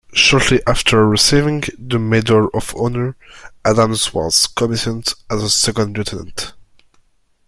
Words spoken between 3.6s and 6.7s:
Adams was commissioned as a second lieutenant.